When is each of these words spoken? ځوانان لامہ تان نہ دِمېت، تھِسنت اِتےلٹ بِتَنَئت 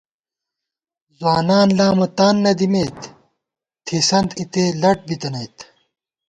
ځوانان 1.17 1.67
لامہ 1.77 2.07
تان 2.17 2.35
نہ 2.43 2.51
دِمېت، 2.59 2.97
تھِسنت 3.85 4.29
اِتےلٹ 4.39 4.99
بِتَنَئت 5.07 5.55